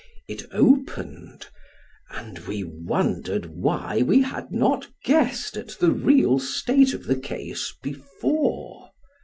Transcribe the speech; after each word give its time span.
It 0.27 0.47
opened, 0.51 1.45
and 2.09 2.39
we 2.47 2.63
wondered 2.63 3.45
why 3.45 4.01
we 4.01 4.23
had 4.23 4.51
not 4.51 4.87
guessed 5.05 5.55
at 5.57 5.77
the 5.79 5.91
real 5.91 6.39
state 6.39 6.95
of 6.95 7.03
the 7.03 7.19
case 7.19 7.71
before. 7.83 8.89